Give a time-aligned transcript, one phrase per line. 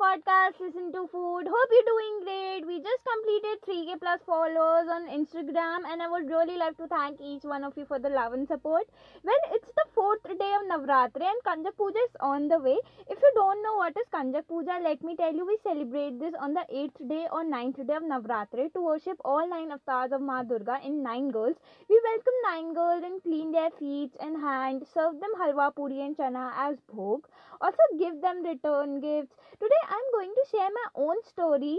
[0.00, 1.44] podcast Listen to Food.
[1.46, 2.66] Hope you're doing great.
[2.66, 7.20] We just completed 3k plus followers on Instagram, and I would really like to thank
[7.20, 8.88] each one of you for the love and support.
[9.22, 10.22] Well, it's the fourth
[10.60, 12.76] of Navratri, and Kanjak Puja is on the way.
[13.08, 16.34] If you don't know what is Kanjak Puja, let me tell you, we celebrate this
[16.38, 20.20] on the eighth day or ninth day of Navratri to worship all nine avatars of
[20.20, 21.56] Ma Durga in nine girls.
[21.88, 26.16] We welcome nine girls and clean their feet and hands, serve them halwa, puri, and
[26.16, 27.20] chana as bhog.
[27.60, 29.34] Also, give them return gifts.
[29.60, 31.78] Today, I'm going to share my own story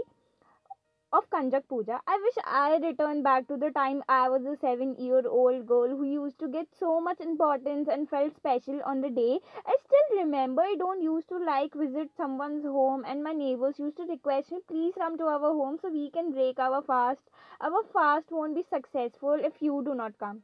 [1.12, 2.00] of Kanjak Puja.
[2.06, 5.88] I wish I returned back to the time I was a seven year old girl
[5.88, 9.40] who used to get so much importance and felt special on the day.
[9.66, 13.96] I still remember I don't used to like visit someone's home and my neighbors used
[13.98, 17.22] to request me please come to our home so we can break our fast.
[17.60, 20.42] Our fast won't be successful if you do not come.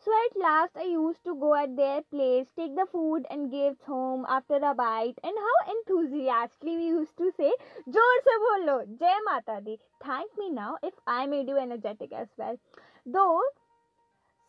[0.00, 3.84] So at last I used to go at their place, take the food and gifts
[3.84, 7.52] home after a bite and how enthusiastically we used to say,
[7.88, 9.78] Jor se bolo, Jai Mata Di.
[10.04, 12.58] Thank me now if I made you energetic as well.
[13.04, 13.42] Though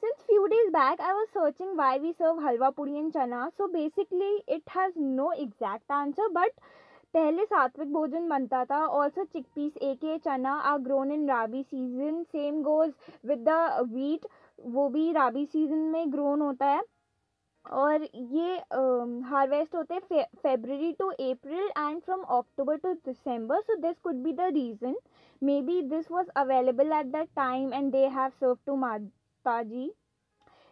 [0.04, 3.68] since few days back I was searching why we serve halwa puri and chana so
[3.68, 6.52] basically it has no exact answer but
[7.14, 12.62] पहले सात्विक भोजन बनता था also chickpeas aka chana are grown in rabi season same
[12.64, 12.92] goes
[13.26, 14.26] with the wheat
[14.65, 16.83] वो भी राबी season में grown होता है।
[17.65, 18.55] और ये
[19.29, 24.33] हार्वेस्ट होते हैं February to April and from October to December so this could be
[24.33, 24.97] the reason
[25.63, 29.91] maybe this was available at the time and they have serve to Mata ji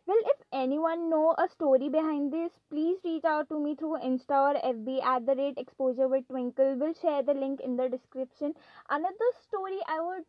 [0.08, 4.40] well if anyone know a story behind this please reach out to me through Insta
[4.42, 7.90] or F B at the rate exposure with Twinkle will share the link in the
[7.90, 8.54] description
[8.90, 10.24] another story I would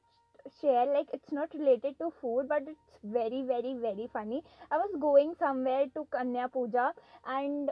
[0.62, 4.44] share like it's not related to food but it's very very very funny.
[4.72, 6.92] I was going somewhere to kanya puja
[7.28, 7.72] and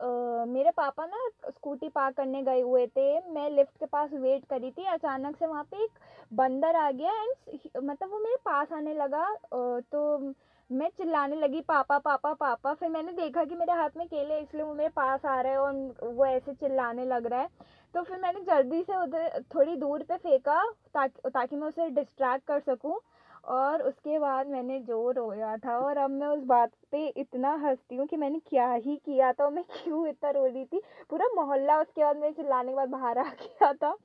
[0.00, 4.44] Uh, मेरे पापा ना scooty park करने गए हुए थे। मैं lift के पास wait
[4.50, 5.98] करी थी। अचानक से वहाँ पे एक
[6.34, 10.34] बंदर आ गया एंड मतलब वो मेरे पास आने लगा। uh, तो
[10.70, 14.62] मैं चिल्लाने लगी पापा पापा पापा। फिर मैंने देखा कि मेरे हाथ में केले इसलिए
[14.62, 17.48] वो मेरे पास आ रहा है और वो ऐसे चिल्लाने लग रहा है।
[17.94, 20.62] तो फिर मैंने जल्दी से उधर थोड़ी दूर पे फेंका
[20.94, 23.00] ताकि ताकि मैं उसे डिस्ट्रैक्ट कर सकूँ।
[23.46, 27.96] और उसके बाद मैंने जो रोया था और अब मैं उस बात पे इतना हंसती
[27.96, 31.28] हूँ कि मैंने क्या ही किया था और मैं क्यों इतना रो रही थी। पूरा
[31.34, 33.96] मोहल्ला उसके बाद मेरे चिल्लाने के बाद बाहर आ गया था।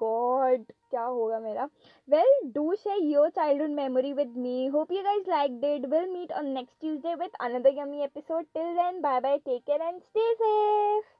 [0.00, 1.68] गॉड क्या होगा मेरा?
[2.08, 6.32] Well do share your childhood memory with me hope you guys like that will meet
[6.32, 10.32] on next Tuesday with another yummy episode till then bye bye take care and stay
[10.34, 11.15] safe